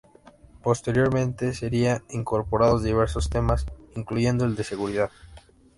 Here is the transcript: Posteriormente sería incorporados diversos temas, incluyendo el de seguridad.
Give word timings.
Posteriormente 0.63 1.53
sería 1.53 2.01
incorporados 2.09 2.81
diversos 2.81 3.29
temas, 3.29 3.67
incluyendo 3.95 4.45
el 4.45 4.55
de 4.55 4.63
seguridad. 4.63 5.11